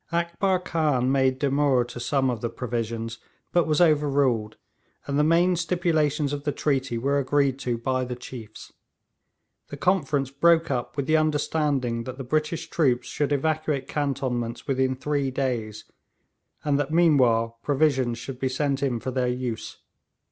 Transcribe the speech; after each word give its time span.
Akbar 0.11 0.57
Khan 0.57 1.11
made 1.11 1.37
demur 1.37 1.83
to 1.83 1.99
some 1.99 2.31
of 2.31 2.41
the 2.41 2.49
provisions, 2.49 3.19
but 3.51 3.67
was 3.67 3.79
overruled, 3.79 4.55
and 5.05 5.19
the 5.19 5.23
main 5.23 5.55
stipulations 5.55 6.33
of 6.33 6.43
the 6.43 6.51
treaty 6.51 6.97
were 6.97 7.19
agreed 7.19 7.59
to 7.59 7.77
by 7.77 8.03
the 8.03 8.15
chiefs. 8.15 8.73
The 9.67 9.77
conference 9.77 10.31
broke 10.31 10.71
up 10.71 10.97
with 10.97 11.05
the 11.05 11.17
understanding 11.17 12.05
that 12.05 12.17
the 12.17 12.23
British 12.23 12.67
troops 12.71 13.07
should 13.07 13.31
evacuate 13.31 13.87
cantonments 13.87 14.65
within 14.67 14.95
three 14.95 15.29
days, 15.29 15.85
and 16.65 16.79
that 16.79 16.89
meanwhile 16.91 17.59
provisions 17.61 18.17
should 18.17 18.39
be 18.39 18.49
sent 18.49 18.81
in 18.81 18.99
for 18.99 19.11
their 19.11 19.27
use. 19.27 19.83